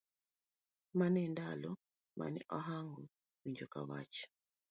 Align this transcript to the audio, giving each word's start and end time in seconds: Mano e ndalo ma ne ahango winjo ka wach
Mano 0.97 1.17
e 1.25 1.27
ndalo 1.33 1.71
ma 2.17 2.25
ne 2.33 2.41
ahango 2.57 3.01
winjo 3.41 3.65
ka 3.73 3.81
wach 3.89 4.17